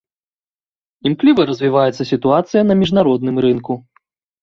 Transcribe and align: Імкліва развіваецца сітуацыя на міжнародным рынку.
Імкліва 1.09 1.45
развіваецца 1.51 2.09
сітуацыя 2.15 2.61
на 2.73 2.81
міжнародным 2.83 3.35
рынку. 3.49 3.73